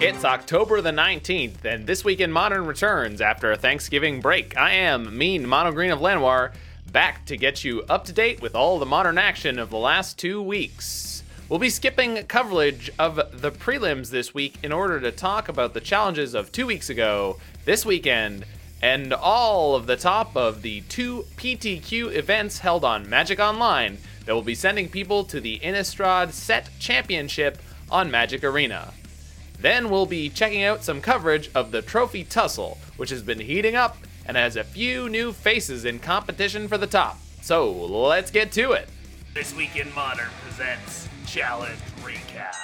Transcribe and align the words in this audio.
It's 0.00 0.24
October 0.24 0.80
the 0.80 0.92
19th, 0.92 1.62
and 1.66 1.86
This 1.86 2.06
Week 2.06 2.20
in 2.20 2.32
Modern 2.32 2.64
returns 2.64 3.20
after 3.20 3.52
a 3.52 3.56
Thanksgiving 3.56 4.22
break. 4.22 4.56
I 4.56 4.70
am 4.72 5.18
Mean 5.18 5.46
Mono 5.46 5.72
Green 5.72 5.90
of 5.90 6.00
Lenoir, 6.00 6.52
back 6.90 7.26
to 7.26 7.36
get 7.36 7.64
you 7.64 7.82
up 7.86 8.06
to 8.06 8.12
date 8.14 8.40
with 8.40 8.54
all 8.54 8.78
the 8.78 8.86
modern 8.86 9.18
action 9.18 9.58
of 9.58 9.68
the 9.68 9.76
last 9.76 10.18
two 10.18 10.40
weeks. 10.40 11.22
We'll 11.50 11.58
be 11.58 11.68
skipping 11.68 12.16
coverage 12.24 12.90
of 12.98 13.16
the 13.42 13.52
prelims 13.52 14.08
this 14.08 14.32
week 14.32 14.56
in 14.62 14.72
order 14.72 15.00
to 15.00 15.12
talk 15.12 15.50
about 15.50 15.74
the 15.74 15.82
challenges 15.82 16.32
of 16.32 16.50
two 16.50 16.64
weeks 16.64 16.88
ago, 16.88 17.36
this 17.66 17.84
weekend, 17.84 18.46
and 18.80 19.12
all 19.12 19.74
of 19.74 19.86
the 19.86 19.98
top 19.98 20.34
of 20.34 20.62
the 20.62 20.80
two 20.88 21.26
PTQ 21.36 22.14
events 22.14 22.60
held 22.60 22.86
on 22.86 23.10
Magic 23.10 23.38
Online 23.38 23.98
that 24.24 24.34
will 24.34 24.40
be 24.40 24.54
sending 24.54 24.88
people 24.88 25.24
to 25.24 25.42
the 25.42 25.58
Innistrad 25.58 26.32
Set 26.32 26.70
Championship 26.78 27.58
on 27.90 28.10
Magic 28.10 28.42
Arena. 28.42 28.94
Then 29.60 29.90
we'll 29.90 30.06
be 30.06 30.30
checking 30.30 30.62
out 30.62 30.82
some 30.82 31.02
coverage 31.02 31.50
of 31.54 31.70
the 31.70 31.82
Trophy 31.82 32.24
Tussle, 32.24 32.78
which 32.96 33.10
has 33.10 33.22
been 33.22 33.40
heating 33.40 33.76
up 33.76 33.98
and 34.24 34.36
has 34.36 34.56
a 34.56 34.64
few 34.64 35.08
new 35.08 35.32
faces 35.32 35.84
in 35.84 35.98
competition 35.98 36.66
for 36.66 36.78
the 36.78 36.86
top. 36.86 37.18
So 37.42 37.70
let's 37.70 38.30
get 38.30 38.52
to 38.52 38.72
it. 38.72 38.88
This 39.34 39.54
Week 39.54 39.76
in 39.76 39.94
Modern 39.94 40.30
presents 40.42 41.08
Challenge 41.26 41.78
Recaps. 42.02 42.56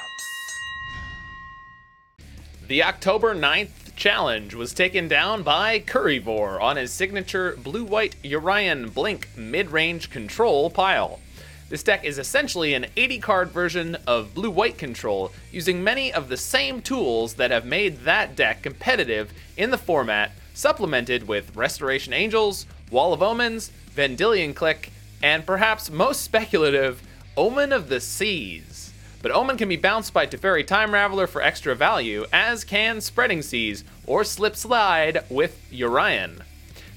The 2.67 2.83
October 2.83 3.35
9th 3.35 3.95
challenge 3.95 4.55
was 4.55 4.75
taken 4.75 5.07
down 5.07 5.43
by 5.43 5.79
Curryvore 5.81 6.61
on 6.61 6.77
his 6.77 6.93
signature 6.93 7.57
blue 7.57 7.85
white 7.85 8.17
Yorion 8.23 8.93
Blink 8.93 9.29
mid 9.37 9.71
range 9.71 10.11
control 10.11 10.71
pile. 10.71 11.21
This 11.69 11.83
deck 11.83 12.05
is 12.05 12.21
essentially 12.21 12.75
an 12.75 12.87
80 12.97 13.19
card 13.19 13.51
version 13.51 13.97
of 14.07 14.35
blue 14.35 14.51
white 14.51 14.79
control, 14.79 15.33
using 15.51 15.83
many 15.83 16.13
of 16.13 16.29
the 16.29 16.37
same 16.37 16.81
tools 16.81 17.35
that 17.35 17.51
have 17.51 17.65
made 17.65 18.05
that 18.05 18.37
deck 18.37 18.63
competitive 18.63 19.33
in 19.57 19.71
the 19.71 19.79
format, 19.79 20.31
supplemented 20.55 21.27
with 21.27 21.57
Restoration 21.57 22.13
Angels, 22.13 22.67
Wall 22.91 23.13
of 23.13 23.21
Omens, 23.21 23.73
Vendilion 23.93 24.55
Clique, 24.55 24.93
and 25.21 25.45
perhaps 25.45 25.91
most 25.91 26.21
speculative, 26.23 27.03
Omen 27.37 27.73
of 27.73 27.89
the 27.89 28.01
Seas. 28.01 28.93
But 29.21 29.33
Omen 29.33 29.57
can 29.57 29.69
be 29.69 29.77
bounced 29.77 30.15
by 30.15 30.27
Teferi 30.27 30.65
Time 30.65 30.93
Raveler 30.93 31.29
for 31.29 31.43
extra 31.43 31.75
value, 31.75 32.27
as 32.33 32.63
can 32.63 33.01
Spreading 33.01 33.43
Seas 33.43 33.83
or 34.07 34.23
Slip 34.23 34.55
Slide 34.55 35.25
with 35.29 35.61
Yorion. 35.73 36.43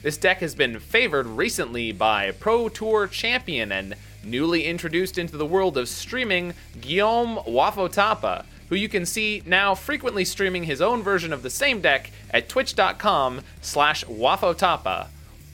This 0.04 0.16
deck 0.16 0.42
has 0.42 0.54
been 0.54 0.80
favored 0.80 1.26
recently 1.26 1.92
by 1.92 2.31
Pro 2.31 2.70
Tour 2.70 3.08
champion 3.08 3.72
and 3.72 3.95
newly 4.23 4.66
introduced 4.66 5.17
into 5.17 5.38
the 5.38 5.45
world 5.45 5.78
of 5.78 5.89
streaming, 5.89 6.53
Guillaume 6.81 7.38
Wafo-Tapa, 7.48 8.45
who 8.70 8.76
you 8.76 8.88
can 8.89 9.06
see 9.06 9.42
now 9.45 9.76
frequently 9.76 10.23
streaming 10.23 10.64
his 10.64 10.81
own 10.81 11.02
version 11.02 11.34
of 11.34 11.44
the 11.44 11.50
same 11.50 11.81
deck 11.81 12.11
at 12.31 12.48
twitch.com 12.48 13.42
slash 13.61 14.03
wafotapa. 14.06 15.08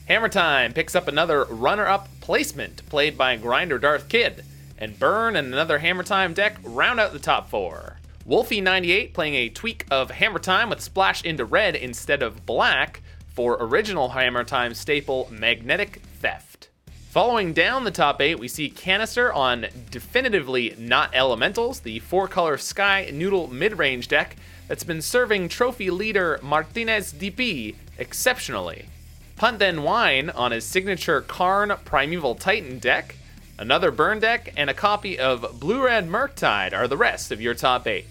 Hammer 0.06 0.28
Time 0.28 0.72
picks 0.72 0.94
up 0.94 1.08
another 1.08 1.44
runner-up 1.44 2.08
placement 2.20 2.88
played 2.88 3.18
by 3.18 3.36
Grinder 3.36 3.78
Darth 3.78 4.08
Kid, 4.08 4.44
and 4.78 4.98
Burn 4.98 5.36
and 5.36 5.48
another 5.48 5.78
Hammer 5.78 6.02
Time 6.02 6.34
deck 6.34 6.58
round 6.62 7.00
out 7.00 7.12
the 7.12 7.18
top 7.18 7.48
four. 7.48 7.96
Wolfie98 8.28 9.14
playing 9.14 9.34
a 9.34 9.48
tweak 9.48 9.86
of 9.90 10.10
Hammer 10.10 10.38
Time 10.38 10.68
with 10.68 10.80
Splash 10.80 11.24
into 11.24 11.44
red 11.44 11.74
instead 11.76 12.22
of 12.22 12.44
black 12.44 13.00
for 13.28 13.56
original 13.60 14.10
Hammer 14.10 14.44
Time 14.44 14.74
staple 14.74 15.28
Magnetic 15.30 16.02
Theft. 16.20 16.68
Following 17.16 17.54
down 17.54 17.84
the 17.84 17.90
top 17.90 18.20
eight, 18.20 18.38
we 18.38 18.46
see 18.46 18.68
Canister 18.68 19.32
on 19.32 19.68
definitively 19.90 20.74
not 20.78 21.14
elementals, 21.14 21.80
the 21.80 21.98
four 22.00 22.28
color 22.28 22.58
Sky 22.58 23.08
Noodle 23.10 23.48
mid 23.48 23.78
range 23.78 24.08
deck 24.08 24.36
that's 24.68 24.84
been 24.84 25.00
serving 25.00 25.48
trophy 25.48 25.90
leader 25.90 26.38
Martinez 26.42 27.14
DP 27.14 27.74
exceptionally. 27.96 28.90
Punt 29.36 29.58
Then 29.58 29.82
Wine 29.82 30.28
on 30.28 30.52
his 30.52 30.66
signature 30.66 31.22
Karn 31.22 31.72
Primeval 31.86 32.34
Titan 32.34 32.78
deck, 32.78 33.16
another 33.58 33.90
burn 33.90 34.20
deck, 34.20 34.52
and 34.54 34.68
a 34.68 34.74
copy 34.74 35.18
of 35.18 35.58
Blue 35.58 35.86
Red 35.86 36.10
Murktide 36.10 36.74
are 36.74 36.86
the 36.86 36.98
rest 36.98 37.32
of 37.32 37.40
your 37.40 37.54
top 37.54 37.86
eight. 37.86 38.08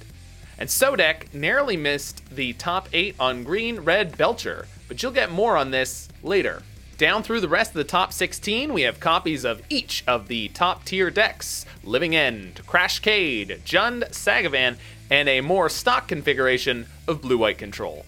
And 0.57 0.67
Sodek 0.67 1.31
narrowly 1.31 1.77
missed 1.77 2.27
the 2.35 2.53
top 2.53 2.89
eight 2.91 3.13
on 3.19 3.43
Green 3.43 3.81
Red 3.81 4.17
Belcher, 4.17 4.67
but 4.87 5.03
you'll 5.03 5.11
get 5.11 5.29
more 5.29 5.57
on 5.57 5.69
this 5.69 6.09
later. 6.23 6.63
Down 6.97 7.23
through 7.23 7.41
the 7.41 7.49
rest 7.49 7.71
of 7.71 7.75
the 7.75 7.83
top 7.83 8.13
16, 8.13 8.71
we 8.71 8.83
have 8.83 9.01
copies 9.01 9.43
of 9.43 9.61
each 9.69 10.01
of 10.07 10.29
the 10.29 10.47
top 10.49 10.85
tier 10.85 11.11
decks 11.11 11.65
Living 11.83 12.15
End, 12.15 12.61
Crashcade, 12.65 13.59
Jund, 13.65 14.09
Sagavan, 14.11 14.77
and 15.11 15.27
a 15.27 15.41
more 15.41 15.67
stock 15.67 16.07
configuration 16.07 16.85
of 17.05 17.21
Blue 17.21 17.37
White 17.37 17.57
Control. 17.57 18.05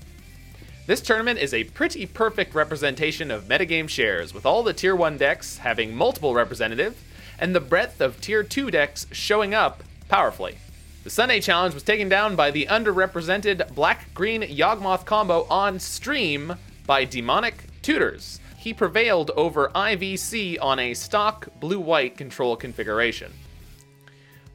This 0.85 1.01
tournament 1.01 1.37
is 1.37 1.53
a 1.53 1.65
pretty 1.65 2.05
perfect 2.05 2.55
representation 2.55 3.29
of 3.29 3.49
metagame 3.49 3.89
shares, 3.89 4.33
with 4.33 4.45
all 4.45 4.63
the 4.63 4.71
Tier 4.71 4.95
1 4.95 5.17
decks 5.17 5.57
having 5.57 5.93
multiple 5.93 6.33
representatives, 6.33 6.95
and 7.37 7.53
the 7.53 7.59
breadth 7.59 7.99
of 7.99 8.21
Tier 8.21 8.41
2 8.41 8.71
decks 8.71 9.05
showing 9.11 9.53
up 9.53 9.83
powerfully. 10.07 10.59
The 11.03 11.09
Sunday 11.09 11.41
challenge 11.41 11.73
was 11.73 11.83
taken 11.83 12.07
down 12.07 12.37
by 12.37 12.51
the 12.51 12.67
underrepresented 12.67 13.75
black 13.75 14.13
green 14.13 14.43
Yawgmoth 14.43 15.03
combo 15.03 15.45
on 15.49 15.77
stream 15.79 16.55
by 16.85 17.03
Demonic 17.03 17.65
Tutors. 17.81 18.39
He 18.57 18.73
prevailed 18.73 19.31
over 19.35 19.69
IVC 19.69 20.57
on 20.59 20.79
a 20.79 20.95
stock 20.95 21.47
blue 21.59 21.79
white 21.79 22.17
control 22.17 22.55
configuration. 22.55 23.31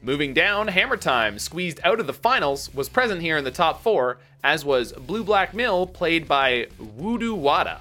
Moving 0.01 0.33
down, 0.33 0.67
Hammer 0.67 0.97
Time, 0.97 1.39
squeezed 1.39 1.79
out 1.85 2.01
of 2.01 2.07
the 2.07 2.13
finals, 2.13 2.71
was 2.73 2.89
present 2.89 3.21
here 3.21 3.37
in 3.37 3.45
the 3.45 3.49
top 3.49 3.81
four, 3.81 4.17
as 4.43 4.65
was 4.65 4.91
Blue 4.91 5.23
Black 5.23 5.53
Mill, 5.53 5.87
played 5.87 6.27
by 6.27 6.67
Voodoo 6.77 7.33
Wada. 7.33 7.79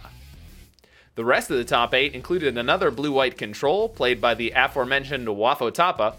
The 1.16 1.24
rest 1.24 1.50
of 1.50 1.56
the 1.56 1.64
top 1.64 1.92
eight 1.92 2.14
included 2.14 2.56
another 2.56 2.92
blue 2.92 3.10
white 3.10 3.36
control, 3.36 3.88
played 3.88 4.20
by 4.20 4.34
the 4.34 4.52
aforementioned 4.54 5.26
Wafo-Tapa, 5.26 6.14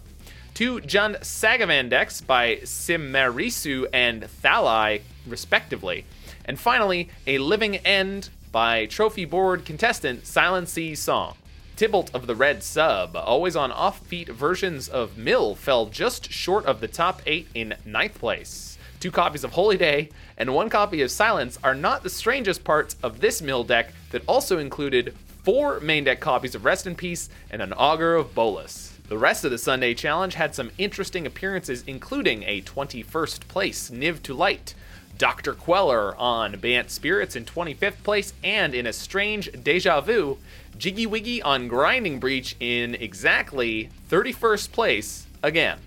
two 0.54 0.82
Jund 0.82 1.22
Sagavan 1.22 1.90
decks 1.90 2.20
by 2.20 2.58
Simerisu 2.58 3.88
and 3.94 4.24
Thalai, 4.44 5.02
respectively, 5.26 6.04
and 6.44 6.60
finally, 6.60 7.10
a 7.26 7.38
Living 7.38 7.78
End 7.78 8.30
by 8.54 8.86
trophy 8.86 9.26
board 9.26 9.66
contestant 9.66 10.28
Silent 10.28 10.70
Sea 10.70 10.94
Song. 10.94 11.36
Tybalt 11.76 12.14
of 12.14 12.28
the 12.28 12.36
Red 12.36 12.62
Sub, 12.62 13.16
always 13.16 13.56
on 13.56 13.72
offbeat 13.72 14.30
versions 14.30 14.88
of 14.88 15.18
Mill, 15.18 15.56
fell 15.56 15.88
just 15.88 16.32
short 16.32 16.64
of 16.66 16.80
the 16.80 16.88
top 16.88 17.24
8 17.26 17.48
in 17.56 17.74
ninth 17.84 18.20
place. 18.20 18.78
Two 19.00 19.10
copies 19.10 19.44
of 19.44 19.54
Holy 19.54 19.76
Day 19.76 20.10
and 20.38 20.54
one 20.54 20.70
copy 20.70 21.02
of 21.02 21.10
Silence 21.10 21.58
are 21.64 21.74
not 21.74 22.04
the 22.04 22.12
strangest 22.12 22.64
parts 22.64 22.96
of 23.02 23.22
this 23.22 23.42
Mill 23.42 23.64
deck 23.64 23.92
that 24.12 24.24
also 24.28 24.60
included 24.60 25.16
four 25.44 25.80
main 25.80 26.04
deck 26.04 26.20
copies 26.20 26.54
of 26.54 26.64
Rest 26.64 26.86
in 26.86 26.94
Peace 26.94 27.30
and 27.50 27.60
an 27.60 27.74
Augur 27.74 28.14
of 28.14 28.36
Bolas. 28.36 28.94
The 29.10 29.18
rest 29.18 29.44
of 29.44 29.52
the 29.52 29.58
Sunday 29.58 29.96
challenge 29.96 30.36
had 30.36 30.54
some 30.54 30.70
interesting 30.78 31.26
appearances, 31.26 31.84
including 31.88 32.44
a 32.44 32.62
21st 32.62 33.48
place 33.48 33.90
Niv 33.90 34.22
to 34.24 34.36
Light, 34.36 34.76
Dr. 35.18 35.54
Queller 35.54 36.16
on 36.18 36.60
Bant 36.60 36.90
Spirits 36.90 37.36
in 37.36 37.46
25th 37.46 38.04
place, 38.04 38.34
and 38.44 38.74
in 38.74 38.88
a 38.88 38.94
strange 38.94 39.50
deja 39.64 40.02
vu, 40.02 40.38
Jiggy 40.78 41.06
Wiggy 41.06 41.42
on 41.42 41.68
Grinding 41.68 42.20
Breach 42.20 42.56
in 42.60 42.96
exactly 42.96 43.90
31st 44.10 44.72
place 44.72 45.28
again. 45.44 45.80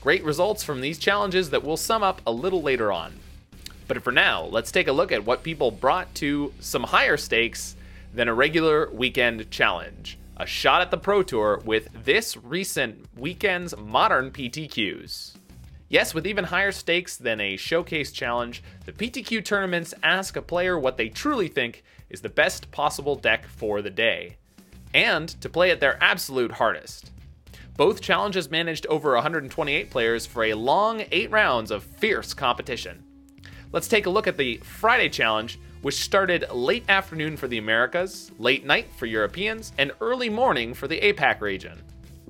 Great 0.00 0.24
results 0.24 0.62
from 0.64 0.80
these 0.80 0.98
challenges 0.98 1.50
that 1.50 1.62
we'll 1.62 1.76
sum 1.76 2.02
up 2.02 2.20
a 2.26 2.32
little 2.32 2.62
later 2.62 2.92
on. 2.92 3.12
But 3.88 4.02
for 4.02 4.12
now, 4.12 4.44
let's 4.44 4.72
take 4.72 4.88
a 4.88 4.92
look 4.92 5.12
at 5.12 5.24
what 5.24 5.42
people 5.42 5.70
brought 5.70 6.14
to 6.16 6.52
some 6.60 6.82
higher 6.82 7.16
stakes 7.16 7.76
than 8.12 8.28
a 8.28 8.34
regular 8.34 8.90
weekend 8.90 9.50
challenge. 9.50 10.18
A 10.36 10.46
shot 10.46 10.82
at 10.82 10.90
the 10.90 10.98
Pro 10.98 11.22
Tour 11.22 11.62
with 11.64 11.88
this 12.04 12.36
recent 12.36 13.06
weekend's 13.16 13.76
modern 13.76 14.30
PTQs. 14.30 15.36
Yes, 15.88 16.14
with 16.14 16.26
even 16.26 16.44
higher 16.44 16.72
stakes 16.72 17.16
than 17.16 17.40
a 17.40 17.56
showcase 17.56 18.10
challenge, 18.10 18.62
the 18.86 18.92
PTQ 18.92 19.44
tournaments 19.44 19.94
ask 20.02 20.34
a 20.34 20.42
player 20.42 20.76
what 20.76 20.96
they 20.96 21.08
truly 21.08 21.46
think 21.46 21.84
is 22.10 22.20
the 22.20 22.28
best 22.28 22.72
possible 22.72 23.14
deck 23.14 23.46
for 23.46 23.80
the 23.82 23.90
day, 23.90 24.36
and 24.92 25.28
to 25.40 25.48
play 25.48 25.70
at 25.70 25.78
their 25.78 26.02
absolute 26.02 26.52
hardest. 26.52 27.12
Both 27.76 28.00
challenges 28.00 28.50
managed 28.50 28.86
over 28.86 29.14
128 29.14 29.90
players 29.90 30.26
for 30.26 30.44
a 30.44 30.54
long 30.54 31.04
8 31.12 31.30
rounds 31.30 31.70
of 31.70 31.84
fierce 31.84 32.34
competition. 32.34 33.04
Let's 33.70 33.88
take 33.88 34.06
a 34.06 34.10
look 34.10 34.26
at 34.26 34.38
the 34.38 34.56
Friday 34.58 35.08
challenge, 35.08 35.60
which 35.82 36.02
started 36.02 36.50
late 36.50 36.84
afternoon 36.88 37.36
for 37.36 37.46
the 37.46 37.58
Americas, 37.58 38.32
late 38.40 38.64
night 38.64 38.88
for 38.96 39.06
Europeans, 39.06 39.72
and 39.78 39.92
early 40.00 40.30
morning 40.30 40.74
for 40.74 40.88
the 40.88 41.00
APAC 41.00 41.40
region 41.40 41.80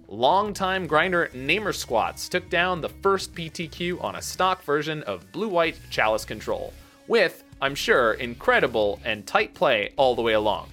longtime 0.08 0.86
grinder 0.86 1.30
Namer 1.34 1.72
Squats 1.72 2.28
took 2.28 2.48
down 2.48 2.80
the 2.80 2.88
first 2.88 3.34
PTQ 3.34 4.02
on 4.02 4.16
a 4.16 4.22
stock 4.22 4.62
version 4.62 5.02
of 5.02 5.30
Blue 5.32 5.48
White 5.48 5.78
Chalice 5.90 6.24
Control, 6.24 6.72
with, 7.08 7.44
I'm 7.60 7.74
sure, 7.74 8.14
incredible 8.14 9.00
and 9.04 9.26
tight 9.26 9.54
play 9.54 9.92
all 9.96 10.14
the 10.14 10.22
way 10.22 10.34
along. 10.34 10.68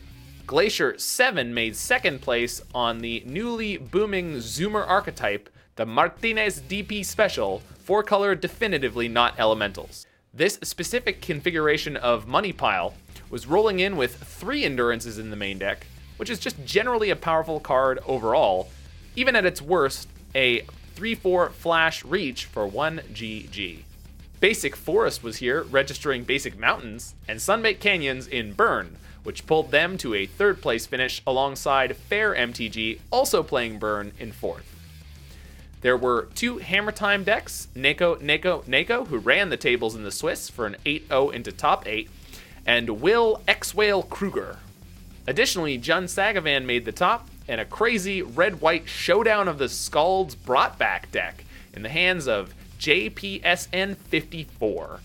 Glacier 0.45 0.97
7 0.97 1.53
made 1.53 1.75
second 1.75 2.21
place 2.21 2.61
on 2.75 2.99
the 2.99 3.23
newly 3.25 3.77
booming 3.77 4.35
Zoomer 4.35 4.87
archetype, 4.87 5.49
the 5.75 5.85
Martinez 5.85 6.61
DP 6.61 7.05
Special, 7.05 7.61
four 7.79 8.03
color 8.03 8.35
definitively 8.35 9.07
not 9.07 9.39
elementals. 9.39 10.05
This 10.33 10.59
specific 10.63 11.21
configuration 11.21 11.95
of 11.97 12.27
Money 12.27 12.53
Pile 12.53 12.93
was 13.29 13.47
rolling 13.47 13.79
in 13.79 13.97
with 13.97 14.15
three 14.15 14.65
endurances 14.65 15.17
in 15.17 15.29
the 15.29 15.35
main 15.35 15.57
deck, 15.57 15.87
which 16.17 16.29
is 16.29 16.39
just 16.39 16.63
generally 16.65 17.09
a 17.09 17.15
powerful 17.15 17.59
card 17.59 17.99
overall, 18.05 18.69
even 19.15 19.35
at 19.35 19.45
its 19.45 19.61
worst, 19.61 20.07
a 20.35 20.61
3 20.95 21.15
4 21.15 21.49
flash 21.49 22.03
reach 22.03 22.45
for 22.45 22.67
1 22.67 23.01
GG. 23.13 23.83
Basic 24.39 24.75
Forest 24.75 25.23
was 25.23 25.37
here, 25.37 25.63
registering 25.63 26.23
Basic 26.23 26.59
Mountains, 26.59 27.15
and 27.27 27.39
Sunbaked 27.39 27.79
Canyons 27.79 28.27
in 28.27 28.53
Burn, 28.53 28.97
which 29.23 29.47
pulled 29.47 29.71
them 29.71 29.97
to 29.99 30.13
a 30.13 30.25
third 30.25 30.61
place 30.61 30.85
finish 30.85 31.21
alongside 31.25 31.95
Fair 31.95 32.35
MTG, 32.35 32.99
also 33.09 33.41
playing 33.41 33.79
Burn 33.79 34.11
in 34.19 34.31
fourth. 34.31 34.69
There 35.79 35.97
were 35.97 36.27
two 36.35 36.59
Hammer 36.59 36.91
Time 36.91 37.23
decks, 37.23 37.67
Neko, 37.75 38.17
Neko, 38.21 38.63
Neko, 38.65 39.07
who 39.07 39.17
ran 39.17 39.49
the 39.49 39.57
tables 39.57 39.95
in 39.95 40.03
the 40.03 40.11
Swiss 40.11 40.49
for 40.49 40.65
an 40.65 40.75
8 40.85 41.07
0 41.07 41.29
into 41.29 41.51
top 41.51 41.87
8, 41.87 42.09
and 42.65 43.01
Will 43.01 43.41
X 43.47 43.73
Whale 43.73 44.03
Kruger. 44.03 44.59
Additionally, 45.27 45.77
Jund 45.77 46.05
Sagavan 46.05 46.65
made 46.65 46.85
the 46.85 46.91
top, 46.91 47.29
and 47.47 47.59
a 47.59 47.65
crazy 47.65 48.21
red 48.21 48.61
white 48.61 48.87
showdown 48.87 49.47
of 49.47 49.57
the 49.57 49.65
Skalds 49.65 50.35
brought 50.35 50.77
back 50.77 51.11
deck 51.11 51.43
in 51.73 51.83
the 51.83 51.89
hands 51.89 52.27
of 52.27 52.53
JPSN 52.79 53.97
54. 53.97 54.99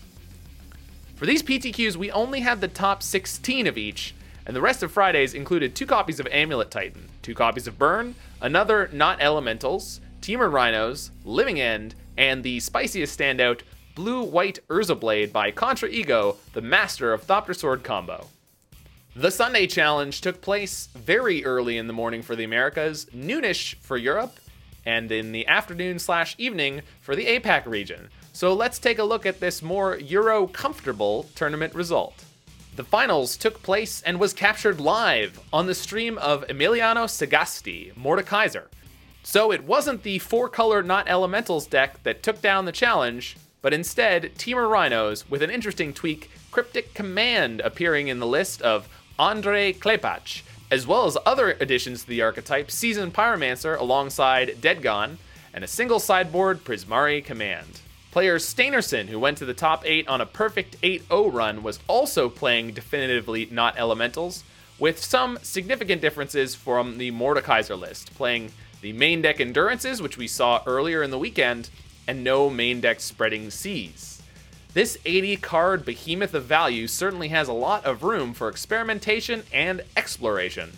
For 1.15 1.25
these 1.25 1.43
PTQs, 1.43 1.95
we 1.95 2.11
only 2.11 2.39
had 2.39 2.61
the 2.61 2.67
top 2.67 3.03
16 3.03 3.67
of 3.67 3.77
each, 3.77 4.13
and 4.45 4.55
the 4.55 4.61
rest 4.61 4.83
of 4.83 4.91
Fridays 4.91 5.33
included 5.33 5.75
two 5.75 5.85
copies 5.85 6.19
of 6.19 6.27
Amulet 6.27 6.71
Titan, 6.71 7.09
two 7.21 7.35
copies 7.35 7.67
of 7.67 7.77
Burn, 7.77 8.15
another 8.41 8.89
Not 8.93 9.21
Elementals, 9.21 9.99
Temur 10.21 10.51
Rhinos, 10.51 11.11
Living 11.25 11.59
End, 11.59 11.95
and 12.17 12.43
the 12.43 12.59
spiciest 12.59 13.17
standout, 13.17 13.61
Blue 13.95 14.23
White 14.23 14.59
Urza 14.69 14.97
Blade 14.97 15.33
by 15.33 15.51
Contra 15.51 15.89
Ego, 15.89 16.37
the 16.53 16.61
master 16.61 17.11
of 17.11 17.25
Thopter 17.25 17.55
Sword 17.55 17.83
combo. 17.83 18.27
The 19.19 19.31
Sunday 19.31 19.67
Challenge 19.67 20.21
took 20.21 20.39
place 20.39 20.87
very 20.95 21.43
early 21.43 21.77
in 21.77 21.87
the 21.87 21.93
morning 21.93 22.21
for 22.21 22.37
the 22.37 22.45
Americas, 22.45 23.05
noonish 23.13 23.75
for 23.81 23.97
Europe, 23.97 24.39
and 24.85 25.11
in 25.11 25.33
the 25.33 25.45
afternoon 25.45 25.99
slash 25.99 26.35
evening 26.37 26.83
for 27.01 27.17
the 27.17 27.25
APAC 27.25 27.65
region. 27.65 28.07
So 28.31 28.53
let's 28.53 28.79
take 28.79 28.97
a 28.97 29.03
look 29.03 29.25
at 29.25 29.41
this 29.41 29.61
more 29.61 29.97
Euro 29.97 30.47
comfortable 30.47 31.25
tournament 31.35 31.75
result. 31.75 32.23
The 32.77 32.85
finals 32.85 33.35
took 33.35 33.61
place 33.61 34.01
and 34.03 34.21
was 34.21 34.31
captured 34.31 34.79
live 34.79 35.37
on 35.51 35.67
the 35.67 35.75
stream 35.75 36.17
of 36.19 36.47
Emiliano 36.47 37.03
Sagasti, 37.03 37.93
Mordekaiser. 37.95 38.67
So 39.23 39.51
it 39.51 39.65
wasn't 39.65 40.03
the 40.03 40.19
four 40.19 40.47
color 40.47 40.81
not 40.81 41.09
elementals 41.09 41.67
deck 41.67 42.01
that 42.03 42.23
took 42.23 42.41
down 42.41 42.63
the 42.63 42.71
challenge, 42.71 43.35
but 43.61 43.73
instead 43.73 44.31
Temur 44.37 44.69
Rhinos 44.71 45.29
with 45.29 45.41
an 45.41 45.49
interesting 45.49 45.91
tweak, 45.91 46.31
Cryptic 46.51 46.93
Command 46.93 47.59
appearing 47.59 48.07
in 48.07 48.19
the 48.19 48.25
list 48.25 48.61
of 48.61 48.87
Andre 49.19 49.73
Klepach, 49.73 50.43
as 50.71 50.87
well 50.87 51.05
as 51.05 51.17
other 51.25 51.51
additions 51.59 52.03
to 52.03 52.07
the 52.07 52.21
archetype, 52.21 52.71
Seasoned 52.71 53.13
Pyromancer 53.13 53.77
alongside 53.77 54.61
Deadgon, 54.61 55.17
and 55.53 55.61
a 55.61 55.67
single 55.67 55.99
sideboard 55.99 56.63
Prismari 56.63 57.23
Command. 57.23 57.81
Player 58.11 58.39
Steinerson, 58.39 59.07
who 59.07 59.19
went 59.19 59.37
to 59.39 59.45
the 59.45 59.53
top 59.53 59.83
8 59.85 60.07
on 60.07 60.21
a 60.21 60.25
perfect 60.25 60.77
8 60.81 61.05
0 61.09 61.31
run, 61.31 61.63
was 61.63 61.79
also 61.87 62.29
playing 62.29 62.71
definitively 62.71 63.49
not 63.51 63.77
elementals, 63.77 64.45
with 64.79 65.03
some 65.03 65.37
significant 65.41 66.01
differences 66.01 66.55
from 66.55 66.97
the 66.97 67.11
Mordekaiser 67.11 67.77
list, 67.77 68.15
playing 68.15 68.53
the 68.79 68.93
main 68.93 69.21
deck 69.21 69.41
Endurances, 69.41 70.01
which 70.01 70.17
we 70.17 70.27
saw 70.27 70.63
earlier 70.65 71.03
in 71.03 71.11
the 71.11 71.19
weekend, 71.19 71.69
and 72.07 72.23
no 72.23 72.49
main 72.49 72.79
deck 72.79 73.01
Spreading 73.01 73.49
Seas. 73.49 74.18
This 74.71 74.99
80 75.03 75.37
card 75.37 75.83
behemoth 75.83 76.35
of 76.35 76.43
value 76.43 76.85
certainly 76.85 77.29
has 77.29 77.47
a 77.47 77.53
lot 77.53 77.85
of 77.85 78.03
room 78.03 78.35
for 78.35 78.47
experimentation 78.47 79.41
and 79.51 79.81
exploration. 79.97 80.73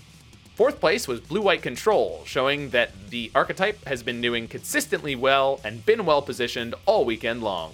Fourth 0.56 0.80
place 0.80 1.10
was 1.10 1.20
Blue 1.20 1.42
White 1.42 1.62
Control, 1.62 2.24
showing 2.26 2.70
that 2.70 3.10
the 3.10 3.32
archetype 3.36 3.84
has 3.84 4.02
been 4.02 4.22
doing 4.22 4.48
consistently 4.48 5.14
well 5.14 5.60
and 5.66 5.86
been 5.86 6.06
well 6.06 6.22
positioned 6.22 6.74
all 6.86 7.04
weekend 7.04 7.44
long. 7.44 7.74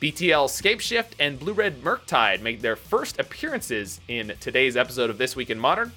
BTL 0.00 0.46
Scapeshift 0.46 1.14
and 1.18 1.40
Blue 1.40 1.52
Red 1.52 1.82
Murktide 1.82 2.40
made 2.40 2.62
their 2.62 2.76
first 2.76 3.18
appearances 3.18 4.00
in 4.06 4.34
today's 4.38 4.76
episode 4.76 5.10
of 5.10 5.18
This 5.18 5.34
Week 5.34 5.50
in 5.50 5.58
Modern. 5.58 5.90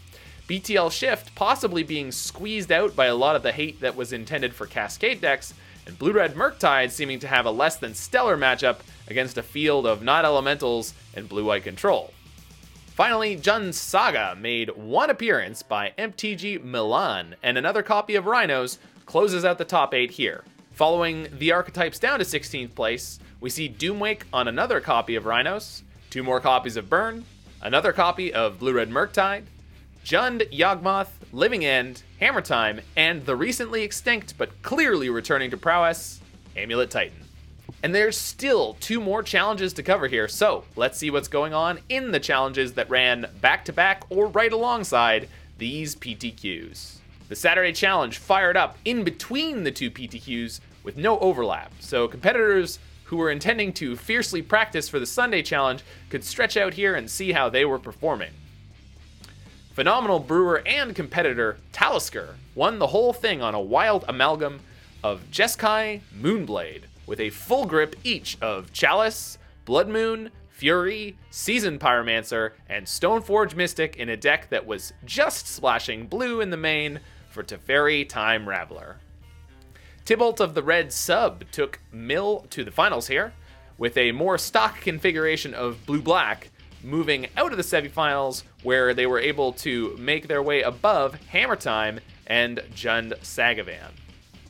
BTL 0.47 0.91
Shift 0.91 1.35
possibly 1.35 1.83
being 1.83 2.11
squeezed 2.11 2.71
out 2.71 2.95
by 2.95 3.05
a 3.05 3.15
lot 3.15 3.35
of 3.35 3.43
the 3.43 3.51
hate 3.51 3.81
that 3.81 3.95
was 3.95 4.11
intended 4.11 4.55
for 4.55 4.65
Cascade 4.65 5.21
decks, 5.21 5.53
and 5.85 5.97
Blue 5.97 6.11
Red 6.11 6.35
Murktide 6.35 6.91
seeming 6.91 7.19
to 7.19 7.27
have 7.27 7.45
a 7.45 7.51
less 7.51 7.77
than 7.77 7.93
stellar 7.93 8.37
matchup 8.37 8.79
against 9.07 9.37
a 9.37 9.43
field 9.43 9.85
of 9.85 10.01
not 10.01 10.25
elementals 10.25 10.93
and 11.15 11.27
blue 11.27 11.45
white 11.45 11.63
control. 11.63 12.13
Finally, 12.87 13.37
Jund 13.37 13.73
Saga 13.73 14.37
made 14.39 14.69
one 14.69 15.09
appearance 15.09 15.63
by 15.63 15.93
MTG 15.97 16.63
Milan, 16.63 17.35
and 17.41 17.57
another 17.57 17.81
copy 17.81 18.15
of 18.15 18.25
Rhinos 18.25 18.79
closes 19.05 19.43
out 19.43 19.57
the 19.57 19.65
top 19.65 19.93
8 19.93 20.11
here. 20.11 20.43
Following 20.73 21.27
the 21.37 21.51
archetypes 21.51 21.99
down 21.99 22.19
to 22.19 22.25
16th 22.25 22.75
place, 22.75 23.19
we 23.39 23.49
see 23.49 23.69
Doomwake 23.69 24.23
on 24.31 24.47
another 24.47 24.79
copy 24.79 25.15
of 25.15 25.25
Rhinos, 25.25 25.83
two 26.09 26.21
more 26.21 26.39
copies 26.39 26.77
of 26.77 26.89
Burn, 26.89 27.25
another 27.61 27.91
copy 27.91 28.33
of 28.33 28.59
Blue 28.59 28.73
Red 28.73 28.89
Murktide, 28.89 29.45
Jund 30.05 30.51
Yawgmoth, 30.51 31.09
Living 31.33 31.63
End, 31.63 32.03
Hammer 32.19 32.41
Time, 32.41 32.81
and 32.97 33.25
the 33.25 33.37
recently 33.37 33.83
extinct 33.83 34.37
but 34.37 34.61
clearly 34.63 35.09
returning 35.09 35.49
to 35.51 35.57
prowess, 35.57 36.19
Amulet 36.57 36.91
Titan. 36.91 37.23
And 37.83 37.95
there's 37.95 38.17
still 38.17 38.75
two 38.81 38.99
more 38.99 39.23
challenges 39.23 39.71
to 39.73 39.83
cover 39.83 40.07
here, 40.07 40.27
so 40.27 40.65
let's 40.75 40.97
see 40.97 41.09
what's 41.09 41.29
going 41.29 41.53
on 41.53 41.79
in 41.87 42.11
the 42.11 42.19
challenges 42.19 42.73
that 42.73 42.89
ran 42.89 43.27
back 43.39 43.63
to 43.65 43.73
back 43.73 44.03
or 44.09 44.27
right 44.27 44.51
alongside 44.51 45.29
these 45.57 45.95
PTQs. 45.95 46.97
The 47.29 47.35
Saturday 47.35 47.71
challenge 47.71 48.17
fired 48.17 48.57
up 48.57 48.77
in 48.83 49.05
between 49.05 49.63
the 49.63 49.71
two 49.71 49.89
PTQs 49.89 50.59
with 50.83 50.97
no 50.97 51.17
overlap, 51.19 51.71
so 51.79 52.09
competitors 52.09 52.77
who 53.05 53.15
were 53.15 53.31
intending 53.31 53.71
to 53.73 53.95
fiercely 53.95 54.41
practice 54.41 54.89
for 54.89 54.99
the 54.99 55.05
Sunday 55.05 55.41
challenge 55.41 55.83
could 56.09 56.25
stretch 56.25 56.57
out 56.57 56.73
here 56.73 56.95
and 56.95 57.09
see 57.09 57.31
how 57.31 57.47
they 57.47 57.63
were 57.63 57.79
performing. 57.79 58.31
Phenomenal 59.81 60.19
brewer 60.19 60.61
and 60.63 60.95
competitor 60.95 61.57
Talisker 61.71 62.35
won 62.53 62.77
the 62.77 62.85
whole 62.85 63.13
thing 63.13 63.41
on 63.41 63.55
a 63.55 63.59
wild 63.59 64.05
amalgam 64.07 64.59
of 65.03 65.23
Jeskai 65.31 66.01
Moonblade, 66.15 66.83
with 67.07 67.19
a 67.19 67.31
full 67.31 67.65
grip 67.65 67.95
each 68.03 68.39
of 68.43 68.71
Chalice, 68.71 69.39
Blood 69.65 69.87
Moon, 69.87 70.29
Fury, 70.49 71.17
Seasoned 71.31 71.79
Pyromancer, 71.79 72.51
and 72.69 72.85
Stoneforge 72.85 73.55
Mystic 73.55 73.95
in 73.95 74.07
a 74.07 74.15
deck 74.15 74.51
that 74.51 74.67
was 74.67 74.93
just 75.03 75.47
splashing 75.47 76.05
blue 76.05 76.41
in 76.41 76.51
the 76.51 76.57
main 76.57 76.99
for 77.31 77.41
Teferi 77.41 78.07
Time 78.07 78.45
Raveler. 78.45 78.97
Tybalt 80.05 80.39
of 80.39 80.53
the 80.53 80.61
Red 80.61 80.93
Sub 80.93 81.43
took 81.51 81.79
Mill 81.91 82.45
to 82.51 82.63
the 82.63 82.69
finals 82.69 83.07
here, 83.07 83.33
with 83.79 83.97
a 83.97 84.11
more 84.11 84.37
stock 84.37 84.79
configuration 84.79 85.55
of 85.55 85.83
blue 85.87 86.03
black, 86.03 86.51
moving 86.83 87.27
out 87.37 87.51
of 87.51 87.57
the 87.57 87.63
semifinals 87.63 88.43
where 88.63 88.93
they 88.93 89.05
were 89.05 89.19
able 89.19 89.53
to 89.53 89.95
make 89.97 90.27
their 90.27 90.41
way 90.41 90.61
above 90.61 91.15
Hammer 91.29 91.55
Time 91.55 91.99
and 92.27 92.59
Jund 92.73 93.17
Sagavan. 93.19 93.91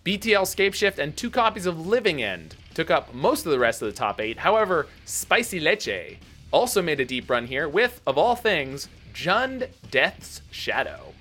BTL 0.05 0.43
Scapeshift 0.43 0.97
and 0.97 1.15
two 1.15 1.29
copies 1.29 1.65
of 1.65 1.85
Living 1.85 2.23
End 2.23 2.55
took 2.73 2.89
up 2.89 3.13
most 3.13 3.45
of 3.45 3.51
the 3.51 3.59
rest 3.59 3.81
of 3.81 3.87
the 3.87 3.97
top 3.97 4.19
eight. 4.19 4.39
However, 4.39 4.87
Spicy 5.05 5.59
Leche 5.59 6.17
also 6.51 6.81
made 6.81 6.99
a 6.99 7.05
deep 7.05 7.29
run 7.29 7.45
here 7.45 7.69
with, 7.69 8.01
of 8.07 8.17
all 8.17 8.35
things, 8.35 8.87
Jund 9.13 9.67
Death's 9.89 10.41
Shadow. 10.51 11.13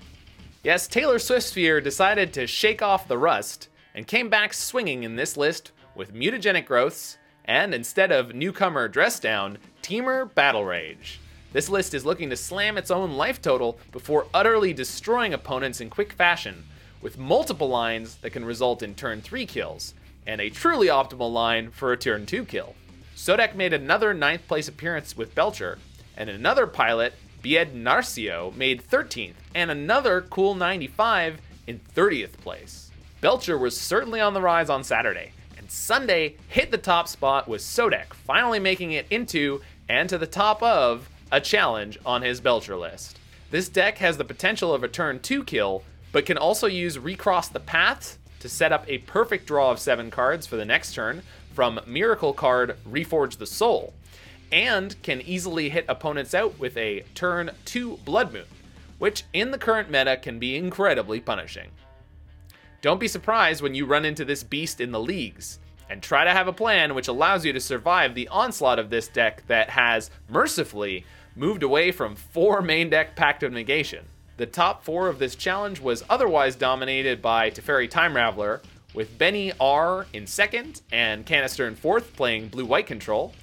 Yes, 0.63 0.87
Taylor 0.87 1.17
Swiftspear 1.17 1.83
decided 1.83 2.33
to 2.33 2.47
shake 2.47 2.81
off 2.81 3.07
the 3.07 3.17
rust 3.17 3.67
and 3.93 4.07
came 4.07 4.29
back 4.29 4.53
swinging 4.53 5.03
in 5.03 5.15
this 5.15 5.35
list 5.35 5.71
with 5.95 6.13
mutagenic 6.13 6.65
growths 6.65 7.17
and 7.45 7.73
instead 7.73 8.11
of 8.11 8.35
newcomer 8.35 8.87
dress 8.87 9.19
Temur 9.81 10.33
Battle 10.33 10.63
Rage. 10.63 11.19
This 11.53 11.69
list 11.69 11.93
is 11.93 12.05
looking 12.05 12.29
to 12.29 12.37
slam 12.37 12.77
its 12.77 12.91
own 12.91 13.13
life 13.13 13.41
total 13.41 13.79
before 13.91 14.27
utterly 14.33 14.73
destroying 14.73 15.33
opponents 15.33 15.81
in 15.81 15.89
quick 15.89 16.13
fashion, 16.13 16.63
with 17.01 17.17
multiple 17.17 17.67
lines 17.67 18.15
that 18.17 18.29
can 18.29 18.45
result 18.45 18.83
in 18.83 18.95
turn 18.95 19.21
3 19.21 19.45
kills, 19.45 19.93
and 20.25 20.39
a 20.39 20.49
truly 20.49 20.87
optimal 20.87 21.31
line 21.31 21.71
for 21.71 21.91
a 21.91 21.97
turn 21.97 22.25
2 22.25 22.45
kill. 22.45 22.75
Sodek 23.15 23.55
made 23.55 23.73
another 23.73 24.13
9th 24.13 24.47
place 24.47 24.67
appearance 24.67 25.17
with 25.17 25.35
Belcher, 25.35 25.79
and 26.15 26.29
another 26.29 26.67
pilot, 26.67 27.13
Bied 27.43 27.73
Narcio, 27.73 28.55
made 28.55 28.87
13th, 28.87 29.33
and 29.55 29.71
another 29.71 30.21
cool 30.21 30.55
95 30.55 31.41
in 31.67 31.79
30th 31.95 32.33
place. 32.33 32.91
Belcher 33.19 33.57
was 33.57 33.79
certainly 33.79 34.21
on 34.21 34.33
the 34.33 34.41
rise 34.41 34.69
on 34.69 34.83
Saturday, 34.83 35.31
and 35.57 35.69
Sunday 35.69 36.35
hit 36.47 36.71
the 36.71 36.77
top 36.77 37.07
spot 37.07 37.47
with 37.47 37.61
Sodek 37.61 38.13
finally 38.13 38.59
making 38.59 38.93
it 38.93 39.05
into 39.09 39.61
and 39.91 40.07
to 40.07 40.17
the 40.17 40.25
top 40.25 40.63
of 40.63 41.09
a 41.33 41.41
challenge 41.41 41.99
on 42.05 42.21
his 42.21 42.39
Belcher 42.39 42.77
list. 42.77 43.19
This 43.49 43.67
deck 43.67 43.97
has 43.97 44.15
the 44.15 44.23
potential 44.23 44.73
of 44.73 44.85
a 44.85 44.87
turn 44.87 45.19
2 45.19 45.43
kill, 45.43 45.83
but 46.13 46.25
can 46.25 46.37
also 46.37 46.65
use 46.65 46.97
Recross 46.97 47.51
the 47.51 47.59
Path 47.59 48.17
to 48.39 48.47
set 48.47 48.71
up 48.71 48.85
a 48.87 48.99
perfect 48.99 49.47
draw 49.47 49.69
of 49.69 49.79
7 49.79 50.09
cards 50.09 50.47
for 50.47 50.55
the 50.55 50.63
next 50.63 50.93
turn 50.93 51.23
from 51.53 51.81
Miracle 51.85 52.31
card 52.31 52.77
Reforge 52.89 53.37
the 53.37 53.45
Soul. 53.45 53.93
and 54.51 55.01
can 55.01 55.21
easily 55.21 55.69
hit 55.69 55.85
opponents 55.87 56.33
out 56.33 56.57
with 56.59 56.75
a 56.77 57.03
turn 57.15 57.51
2 57.65 57.97
Blood 58.03 58.33
Moon, 58.33 58.45
which 58.97 59.23
in 59.33 59.51
the 59.51 59.57
current 59.57 59.89
meta 59.89 60.17
can 60.17 60.39
be 60.39 60.55
incredibly 60.55 61.19
punishing. 61.19 61.69
Don't 62.81 62.99
be 62.99 63.07
surprised 63.07 63.61
when 63.61 63.75
you 63.75 63.85
run 63.85 64.05
into 64.05 64.25
this 64.25 64.43
beast 64.43 64.81
in 64.81 64.91
the 64.91 64.99
leagues, 64.99 65.59
and 65.91 66.01
try 66.01 66.23
to 66.23 66.31
have 66.31 66.47
a 66.47 66.53
plan 66.53 66.95
which 66.95 67.09
allows 67.09 67.45
you 67.45 67.51
to 67.51 67.59
survive 67.59 68.15
the 68.15 68.29
onslaught 68.29 68.79
of 68.79 68.89
this 68.89 69.09
deck 69.09 69.45
that 69.47 69.69
has, 69.69 70.09
mercifully, 70.29 71.05
moved 71.35 71.63
away 71.63 71.91
from 71.91 72.15
4 72.15 72.61
main 72.61 72.89
deck 72.89 73.13
Pact 73.17 73.43
of 73.43 73.51
Negation. 73.51 74.05
The 74.37 74.45
top 74.45 74.85
4 74.85 75.09
of 75.09 75.19
this 75.19 75.35
challenge 75.35 75.81
was 75.81 76.05
otherwise 76.09 76.55
dominated 76.55 77.21
by 77.21 77.51
Teferi 77.51 77.89
Time 77.89 78.13
Raveler, 78.13 78.61
with 78.93 79.17
Benny 79.17 79.51
R 79.59 80.07
in 80.13 80.25
second 80.25 80.81
and 80.93 81.25
Canister 81.25 81.67
in 81.67 81.75
fourth, 81.75 82.15
playing 82.15 82.47
blue 82.47 82.65
white 82.65 82.87
control. 82.87 83.33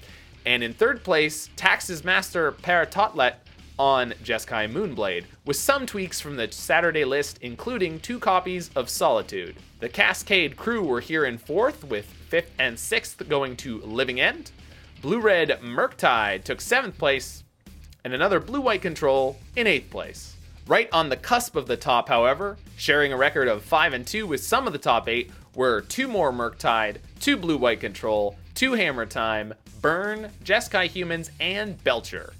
And 0.46 0.62
in 0.62 0.72
third 0.72 1.04
place, 1.04 1.50
Tax's 1.56 2.02
Master 2.02 2.52
Paratotlet 2.52 3.34
on 3.78 4.12
Jeskai 4.24 4.70
Moonblade, 4.72 5.24
with 5.44 5.56
some 5.56 5.84
tweaks 5.84 6.20
from 6.20 6.36
the 6.36 6.50
Saturday 6.50 7.04
list, 7.04 7.38
including 7.42 8.00
two 8.00 8.18
copies 8.18 8.70
of 8.74 8.88
Solitude. 8.88 9.56
The 9.80 9.88
Cascade 9.88 10.56
crew 10.56 10.82
were 10.82 11.00
here 11.00 11.26
in 11.26 11.38
fourth, 11.38 11.84
with 11.84 12.12
fifth 12.28 12.52
and 12.58 12.78
sixth 12.78 13.28
going 13.28 13.56
to 13.56 13.80
Living 13.80 14.20
End. 14.20 14.50
Blue 15.00 15.20
Red 15.20 15.60
Murktide 15.62 16.44
took 16.44 16.60
seventh 16.60 16.98
place, 16.98 17.44
and 18.04 18.12
another 18.12 18.40
blue 18.40 18.60
white 18.60 18.82
control 18.82 19.38
in 19.56 19.66
eighth 19.66 19.90
place. 19.90 20.36
Right 20.66 20.88
on 20.92 21.08
the 21.08 21.16
cusp 21.16 21.56
of 21.56 21.66
the 21.66 21.76
top, 21.76 22.08
however, 22.08 22.58
sharing 22.76 23.12
a 23.12 23.16
record 23.16 23.48
of 23.48 23.62
5 23.62 23.94
and 23.94 24.06
2 24.06 24.26
with 24.26 24.42
some 24.42 24.66
of 24.66 24.74
the 24.74 24.78
top 24.78 25.08
8 25.08 25.30
were 25.54 25.80
two 25.80 26.06
more 26.08 26.30
Murktide, 26.30 26.98
two 27.20 27.38
blue 27.38 27.56
white 27.56 27.80
control, 27.80 28.36
two 28.54 28.74
Hammer 28.74 29.06
Time, 29.06 29.54
Burn, 29.80 30.30
Jeskai 30.44 30.88
Humans, 30.88 31.30
and 31.40 31.82
Belcher. 31.84 32.34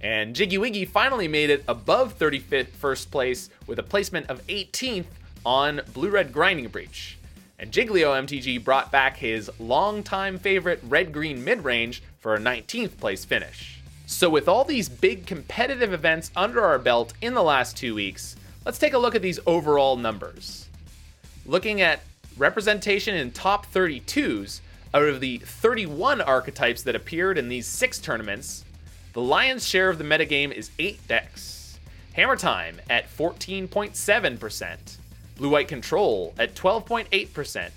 And 0.00 0.34
Jiggy 0.34 0.58
Wiggy 0.58 0.84
finally 0.84 1.28
made 1.28 1.50
it 1.50 1.64
above 1.68 2.18
35th 2.18 2.70
first 2.70 3.10
place 3.10 3.50
with 3.66 3.78
a 3.78 3.82
placement 3.84 4.28
of 4.30 4.44
18th 4.46 5.06
on 5.44 5.82
Blue 5.92 6.10
Red 6.10 6.32
Grinding 6.32 6.68
Breach. 6.68 7.17
And 7.58 7.72
Jiglio 7.72 8.14
MTG 8.14 8.62
brought 8.62 8.92
back 8.92 9.16
his 9.16 9.50
longtime 9.58 10.38
favorite 10.38 10.80
red 10.84 11.12
green 11.12 11.42
mid 11.42 11.64
range 11.64 12.02
for 12.20 12.34
a 12.34 12.38
19th 12.38 12.98
place 12.98 13.24
finish. 13.24 13.80
So, 14.06 14.30
with 14.30 14.48
all 14.48 14.64
these 14.64 14.88
big 14.88 15.26
competitive 15.26 15.92
events 15.92 16.30
under 16.36 16.62
our 16.62 16.78
belt 16.78 17.12
in 17.20 17.34
the 17.34 17.42
last 17.42 17.76
two 17.76 17.94
weeks, 17.94 18.36
let's 18.64 18.78
take 18.78 18.94
a 18.94 18.98
look 18.98 19.14
at 19.14 19.22
these 19.22 19.40
overall 19.46 19.96
numbers. 19.96 20.68
Looking 21.44 21.80
at 21.80 22.00
representation 22.36 23.14
in 23.16 23.32
top 23.32 23.66
32s, 23.72 24.60
out 24.94 25.02
of 25.02 25.20
the 25.20 25.38
31 25.38 26.20
archetypes 26.20 26.82
that 26.82 26.94
appeared 26.96 27.36
in 27.36 27.48
these 27.48 27.66
six 27.66 27.98
tournaments, 27.98 28.64
the 29.12 29.20
lion's 29.20 29.66
share 29.66 29.90
of 29.90 29.98
the 29.98 30.04
metagame 30.04 30.52
is 30.52 30.70
8 30.78 31.06
decks. 31.08 31.78
Hammer 32.12 32.36
Time 32.36 32.80
at 32.88 33.14
14.7%, 33.14 34.97
Blue 35.38 35.50
White 35.50 35.68
Control 35.68 36.34
at 36.36 36.56
12.8%, 36.56 37.70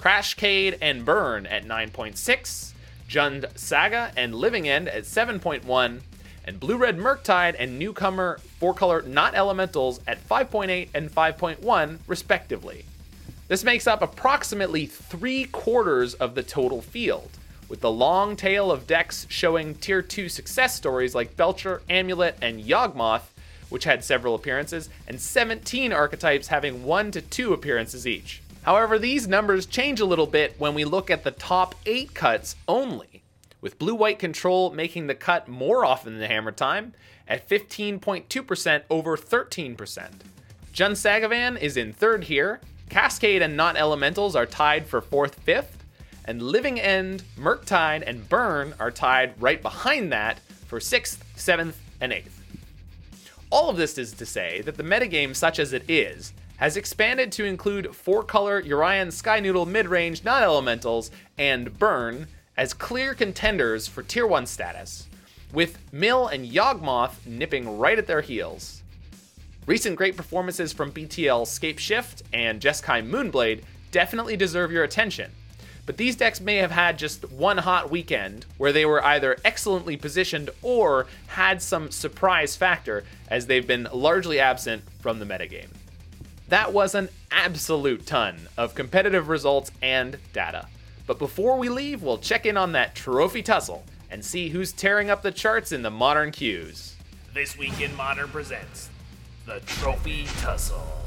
Crashcade 0.00 0.76
and 0.82 1.04
Burn 1.04 1.46
at 1.46 1.64
9.6, 1.64 2.72
Jund 3.08 3.56
Saga 3.56 4.10
and 4.16 4.34
Living 4.34 4.68
End 4.68 4.88
at 4.88 5.04
7.1, 5.04 6.00
and 6.44 6.60
Blue 6.60 6.76
Red 6.76 6.98
Murktide 6.98 7.54
and 7.56 7.78
Newcomer 7.78 8.38
4 8.58 8.74
color 8.74 9.02
Not 9.02 9.36
Elementals 9.36 10.00
at 10.08 10.28
5.8 10.28 10.88
and 10.92 11.08
5.1, 11.08 11.98
respectively. 12.08 12.84
This 13.46 13.62
makes 13.62 13.86
up 13.86 14.02
approximately 14.02 14.84
three 14.84 15.44
quarters 15.44 16.14
of 16.14 16.34
the 16.34 16.42
total 16.42 16.82
field 16.82 17.30
with 17.68 17.80
the 17.80 17.92
long 17.92 18.34
tail 18.34 18.72
of 18.72 18.88
decks 18.88 19.26
showing 19.30 19.76
tier 19.76 20.02
2 20.02 20.28
success 20.28 20.74
stories 20.74 21.14
like 21.14 21.36
Belcher, 21.36 21.80
Amulet, 21.88 22.36
and 22.42 22.62
Yawgmoth, 22.62 23.30
which 23.74 23.82
had 23.82 24.04
several 24.04 24.36
appearances, 24.36 24.88
and 25.08 25.20
17 25.20 25.92
archetypes 25.92 26.46
having 26.46 26.84
1 26.84 27.10
to 27.10 27.20
2 27.20 27.52
appearances 27.52 28.06
each. 28.06 28.40
However, 28.62 29.00
these 29.00 29.26
numbers 29.26 29.66
change 29.66 29.98
a 29.98 30.04
little 30.04 30.28
bit 30.28 30.54
when 30.58 30.74
we 30.74 30.84
look 30.84 31.10
at 31.10 31.24
the 31.24 31.32
top 31.32 31.74
8 31.84 32.14
cuts 32.14 32.54
only, 32.68 33.24
with 33.60 33.80
blue 33.80 33.96
white 33.96 34.20
control 34.20 34.70
making 34.70 35.08
the 35.08 35.14
cut 35.16 35.48
more 35.48 35.84
often 35.84 36.20
than 36.20 36.30
Hammer 36.30 36.52
Time 36.52 36.92
at 37.26 37.48
15.2% 37.48 38.82
over 38.88 39.16
13%. 39.16 40.08
Jun 40.72 40.92
Sagavan 40.92 41.60
is 41.60 41.76
in 41.76 41.92
third 41.92 42.22
here. 42.22 42.60
Cascade 42.88 43.42
and 43.42 43.56
Not 43.56 43.76
Elementals 43.76 44.36
are 44.36 44.46
tied 44.46 44.86
for 44.86 45.00
fourth, 45.00 45.34
fifth 45.40 45.84
and 46.26 46.40
Living 46.40 46.78
End, 46.78 47.24
Murktide, 47.36 48.04
and 48.06 48.28
Burn 48.28 48.72
are 48.78 48.92
tied 48.92 49.34
right 49.42 49.60
behind 49.60 50.12
that 50.12 50.38
for 50.68 50.78
6th, 50.78 51.18
7th, 51.36 51.74
and 52.00 52.12
8th. 52.12 52.43
All 53.54 53.70
of 53.70 53.76
this 53.76 53.98
is 53.98 54.10
to 54.14 54.26
say 54.26 54.62
that 54.62 54.76
the 54.76 54.82
metagame, 54.82 55.32
such 55.36 55.60
as 55.60 55.72
it 55.72 55.88
is, 55.88 56.32
has 56.56 56.76
expanded 56.76 57.30
to 57.30 57.44
include 57.44 57.94
4 57.94 58.24
color 58.24 58.60
Yorion 58.60 59.12
Skynoodle 59.12 59.68
mid 59.68 59.86
range 59.86 60.24
non 60.24 60.42
elementals 60.42 61.12
and 61.38 61.78
Burn 61.78 62.26
as 62.56 62.74
clear 62.74 63.14
contenders 63.14 63.86
for 63.86 64.02
Tier 64.02 64.26
1 64.26 64.46
status, 64.46 65.06
with 65.52 65.78
Mill 65.92 66.26
and 66.26 66.44
Yawgmoth 66.44 67.24
nipping 67.26 67.78
right 67.78 67.96
at 67.96 68.08
their 68.08 68.22
heels. 68.22 68.82
Recent 69.66 69.94
great 69.94 70.16
performances 70.16 70.72
from 70.72 70.90
BTL 70.90 71.46
Scape 71.46 71.78
Shift 71.78 72.24
and 72.32 72.60
Jeskai 72.60 73.08
Moonblade 73.08 73.62
definitely 73.92 74.36
deserve 74.36 74.72
your 74.72 74.82
attention 74.82 75.30
but 75.86 75.96
these 75.96 76.16
decks 76.16 76.40
may 76.40 76.56
have 76.56 76.70
had 76.70 76.98
just 76.98 77.30
one 77.30 77.58
hot 77.58 77.90
weekend 77.90 78.46
where 78.56 78.72
they 78.72 78.86
were 78.86 79.04
either 79.04 79.36
excellently 79.44 79.96
positioned 79.96 80.50
or 80.62 81.06
had 81.28 81.60
some 81.60 81.90
surprise 81.90 82.56
factor, 82.56 83.04
as 83.28 83.46
they've 83.46 83.66
been 83.66 83.88
largely 83.92 84.40
absent 84.40 84.82
from 85.00 85.18
the 85.18 85.26
metagame. 85.26 85.68
That 86.48 86.72
was 86.72 86.94
an 86.94 87.08
absolute 87.30 88.06
ton 88.06 88.48
of 88.56 88.74
competitive 88.74 89.28
results 89.28 89.70
and 89.82 90.18
data. 90.32 90.68
But 91.06 91.18
before 91.18 91.58
we 91.58 91.68
leave, 91.68 92.02
we'll 92.02 92.18
check 92.18 92.46
in 92.46 92.56
on 92.56 92.72
that 92.72 92.94
trophy 92.94 93.42
tussle 93.42 93.84
and 94.10 94.24
see 94.24 94.48
who's 94.48 94.72
tearing 94.72 95.10
up 95.10 95.22
the 95.22 95.32
charts 95.32 95.72
in 95.72 95.82
the 95.82 95.90
modern 95.90 96.30
queues. 96.30 96.96
This 97.34 97.58
Week 97.58 97.80
in 97.80 97.94
Modern 97.96 98.28
presents 98.28 98.88
the 99.44 99.60
Trophy 99.66 100.26
Tussle. 100.38 101.03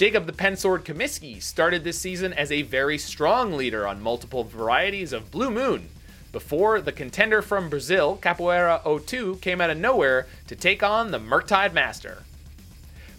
Jacob 0.00 0.24
the 0.24 0.32
Pensword 0.32 0.84
Comiskey 0.84 1.42
started 1.42 1.84
this 1.84 1.98
season 1.98 2.32
as 2.32 2.50
a 2.50 2.62
very 2.62 2.96
strong 2.96 3.52
leader 3.52 3.86
on 3.86 4.00
multiple 4.00 4.44
varieties 4.44 5.12
of 5.12 5.30
Blue 5.30 5.50
Moon, 5.50 5.90
before 6.32 6.80
the 6.80 6.90
contender 6.90 7.42
from 7.42 7.68
Brazil, 7.68 8.18
Capoeira 8.22 8.80
02, 9.06 9.36
came 9.42 9.60
out 9.60 9.68
of 9.68 9.76
nowhere 9.76 10.26
to 10.46 10.56
take 10.56 10.82
on 10.82 11.10
the 11.10 11.20
Murktide 11.20 11.74
Master. 11.74 12.22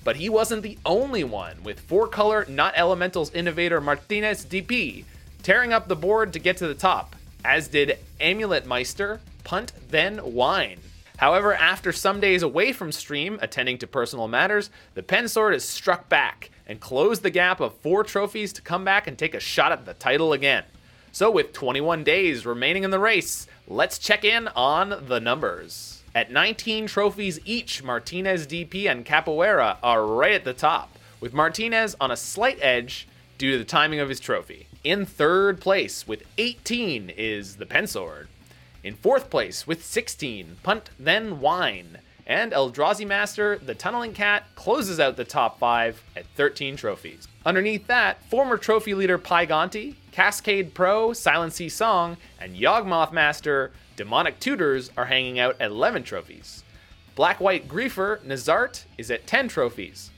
But 0.03 0.15
he 0.15 0.27
wasn't 0.27 0.63
the 0.63 0.79
only 0.83 1.23
one, 1.23 1.61
with 1.63 1.81
four 1.81 2.07
color 2.07 2.47
Not 2.49 2.73
Elementals 2.75 3.31
innovator 3.31 3.79
Martinez 3.79 4.43
DP 4.43 5.05
tearing 5.43 5.73
up 5.73 5.87
the 5.87 5.95
board 5.95 6.33
to 6.33 6.39
get 6.39 6.57
to 6.57 6.67
the 6.67 6.73
top, 6.73 7.15
as 7.45 7.67
did 7.67 7.99
Amulet 8.19 8.65
Meister, 8.65 9.21
Punt, 9.43 9.71
then 9.91 10.33
Wine. 10.33 10.79
However, 11.17 11.53
after 11.53 11.91
some 11.91 12.19
days 12.19 12.41
away 12.41 12.73
from 12.73 12.91
stream, 12.91 13.37
attending 13.39 13.77
to 13.77 13.85
personal 13.85 14.27
matters, 14.27 14.71
the 14.95 15.03
Pensword 15.03 15.53
is 15.53 15.63
struck 15.63 16.09
back 16.09 16.49
and 16.71 16.79
close 16.79 17.19
the 17.19 17.29
gap 17.29 17.59
of 17.59 17.73
four 17.79 18.01
trophies 18.01 18.53
to 18.53 18.61
come 18.61 18.85
back 18.85 19.05
and 19.05 19.17
take 19.17 19.35
a 19.35 19.41
shot 19.41 19.73
at 19.73 19.85
the 19.85 19.93
title 19.93 20.31
again. 20.31 20.63
So, 21.11 21.29
with 21.29 21.51
21 21.51 22.05
days 22.05 22.45
remaining 22.45 22.85
in 22.85 22.91
the 22.91 22.97
race, 22.97 23.45
let's 23.67 23.99
check 23.99 24.23
in 24.23 24.47
on 24.47 25.07
the 25.07 25.19
numbers. 25.19 26.01
At 26.15 26.31
19 26.31 26.87
trophies 26.87 27.41
each, 27.43 27.83
Martinez 27.83 28.47
DP 28.47 28.89
and 28.89 29.05
Capoeira 29.05 29.79
are 29.83 30.05
right 30.05 30.31
at 30.31 30.45
the 30.45 30.53
top, 30.53 30.97
with 31.19 31.33
Martinez 31.33 31.97
on 31.99 32.09
a 32.09 32.15
slight 32.15 32.57
edge 32.61 33.05
due 33.37 33.51
to 33.51 33.57
the 33.57 33.65
timing 33.65 33.99
of 33.99 34.07
his 34.07 34.21
trophy. 34.21 34.67
In 34.85 35.05
third 35.05 35.59
place 35.59 36.07
with 36.07 36.23
18 36.37 37.09
is 37.09 37.57
the 37.57 37.65
Pensword. 37.65 38.27
In 38.81 38.95
fourth 38.95 39.29
place 39.29 39.67
with 39.67 39.83
16, 39.83 40.55
Punt 40.63 40.89
Then 40.97 41.41
Wine. 41.41 41.97
And 42.27 42.51
Eldrazi 42.51 43.05
Master, 43.05 43.57
the 43.57 43.75
Tunneling 43.75 44.13
Cat, 44.13 44.43
closes 44.55 44.99
out 44.99 45.17
the 45.17 45.23
top 45.23 45.59
five 45.59 46.03
at 46.15 46.25
13 46.35 46.75
trophies. 46.75 47.27
Underneath 47.45 47.87
that, 47.87 48.23
former 48.29 48.57
trophy 48.57 48.93
leader 48.93 49.17
Pygonti, 49.17 49.95
Cascade 50.11 50.73
Pro, 50.73 51.13
Silent 51.13 51.53
Sea 51.53 51.69
Song, 51.69 52.17
and 52.39 52.55
Yawgmoth 52.55 53.11
Master, 53.11 53.71
Demonic 53.95 54.39
Tutors 54.39 54.91
are 54.95 55.05
hanging 55.05 55.39
out 55.39 55.55
at 55.59 55.71
11 55.71 56.03
trophies. 56.03 56.63
Black 57.15 57.41
White 57.41 57.67
Griefer, 57.67 58.23
Nazart, 58.23 58.85
is 58.97 59.11
at 59.11 59.27
10 59.27 59.47
trophies. 59.47 60.11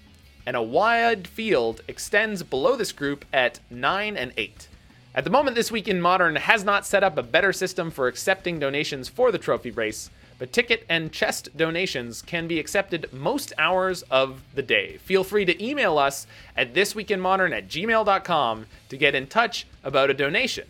And 0.45 0.55
a 0.55 0.61
wide 0.61 1.27
field 1.27 1.81
extends 1.87 2.43
below 2.43 2.75
this 2.75 2.91
group 2.91 3.25
at 3.31 3.59
9 3.69 4.17
and 4.17 4.33
8. 4.37 4.67
At 5.15 5.23
the 5.23 5.29
moment, 5.29 5.55
This 5.55 5.71
Week 5.71 5.87
in 5.87 6.01
Modern 6.01 6.35
has 6.35 6.63
not 6.63 6.85
set 6.85 7.03
up 7.03 7.17
a 7.17 7.23
better 7.23 7.53
system 7.53 7.91
for 7.91 8.07
accepting 8.07 8.59
donations 8.59 9.07
for 9.07 9.31
the 9.31 9.37
trophy 9.37 9.71
race, 9.71 10.09
but 10.43 10.51
ticket 10.51 10.85
and 10.89 11.09
chest 11.09 11.55
donations 11.55 12.21
can 12.21 12.49
be 12.49 12.59
accepted 12.59 13.07
most 13.13 13.53
hours 13.57 14.01
of 14.11 14.41
the 14.53 14.61
day. 14.61 14.97
Feel 14.97 15.23
free 15.23 15.45
to 15.45 15.65
email 15.65 15.97
us 15.97 16.27
at 16.57 16.73
thisweekinmodern 16.73 17.55
at 17.55 17.69
gmail.com 17.69 18.65
to 18.89 18.97
get 18.97 19.15
in 19.15 19.25
touch 19.27 19.65
about 19.85 20.09
a 20.09 20.13
donation. 20.13 20.67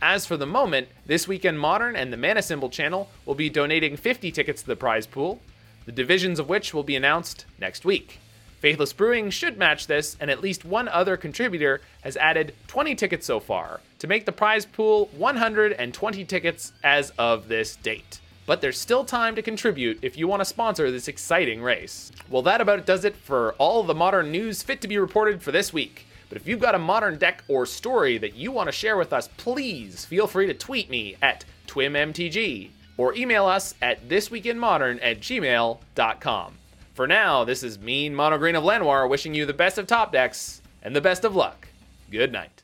As 0.00 0.24
for 0.24 0.36
the 0.36 0.46
moment, 0.46 0.86
This 1.04 1.26
Week 1.26 1.44
in 1.44 1.58
Modern 1.58 1.96
and 1.96 2.12
the 2.12 2.16
Mana 2.16 2.42
Symbol 2.42 2.70
channel 2.70 3.10
will 3.26 3.34
be 3.34 3.50
donating 3.50 3.96
50 3.96 4.30
tickets 4.30 4.62
to 4.62 4.68
the 4.68 4.76
prize 4.76 5.08
pool, 5.08 5.40
the 5.84 5.90
divisions 5.90 6.38
of 6.38 6.48
which 6.48 6.72
will 6.72 6.84
be 6.84 6.94
announced 6.94 7.44
next 7.60 7.84
week. 7.84 8.20
Faithless 8.60 8.92
Brewing 8.92 9.30
should 9.30 9.58
match 9.58 9.88
this, 9.88 10.16
and 10.20 10.30
at 10.30 10.42
least 10.42 10.64
one 10.64 10.86
other 10.86 11.16
contributor 11.16 11.80
has 12.02 12.16
added 12.18 12.54
20 12.68 12.94
tickets 12.94 13.26
so 13.26 13.40
far 13.40 13.80
to 13.98 14.06
make 14.06 14.26
the 14.26 14.30
prize 14.30 14.64
pool 14.64 15.10
120 15.16 16.24
tickets 16.24 16.72
as 16.84 17.10
of 17.18 17.48
this 17.48 17.74
date. 17.74 18.20
But 18.48 18.62
there's 18.62 18.78
still 18.78 19.04
time 19.04 19.34
to 19.34 19.42
contribute 19.42 19.98
if 20.00 20.16
you 20.16 20.26
want 20.26 20.40
to 20.40 20.44
sponsor 20.46 20.90
this 20.90 21.06
exciting 21.06 21.60
race. 21.60 22.10
Well, 22.30 22.40
that 22.44 22.62
about 22.62 22.86
does 22.86 23.04
it 23.04 23.14
for 23.14 23.52
all 23.58 23.82
the 23.82 23.94
modern 23.94 24.32
news 24.32 24.62
fit 24.62 24.80
to 24.80 24.88
be 24.88 24.96
reported 24.96 25.42
for 25.42 25.52
this 25.52 25.70
week. 25.70 26.06
But 26.30 26.38
if 26.38 26.48
you've 26.48 26.58
got 26.58 26.74
a 26.74 26.78
modern 26.78 27.18
deck 27.18 27.44
or 27.46 27.66
story 27.66 28.16
that 28.16 28.36
you 28.36 28.50
want 28.50 28.68
to 28.68 28.72
share 28.72 28.96
with 28.96 29.12
us, 29.12 29.28
please 29.36 30.06
feel 30.06 30.26
free 30.26 30.46
to 30.46 30.54
tweet 30.54 30.88
me 30.88 31.16
at 31.20 31.44
TwimMTG 31.66 32.70
or 32.96 33.14
email 33.14 33.44
us 33.44 33.74
at 33.82 34.08
thisweekinmodern 34.08 34.98
at 35.02 35.20
gmail.com. 35.20 36.54
For 36.94 37.06
now, 37.06 37.44
this 37.44 37.62
is 37.62 37.78
Mean 37.78 38.14
Monogreen 38.14 38.56
of 38.56 38.64
Lenoir 38.64 39.06
wishing 39.06 39.34
you 39.34 39.44
the 39.44 39.52
best 39.52 39.76
of 39.76 39.86
top 39.86 40.10
decks 40.10 40.62
and 40.82 40.96
the 40.96 41.02
best 41.02 41.26
of 41.26 41.36
luck. 41.36 41.68
Good 42.10 42.32
night. 42.32 42.57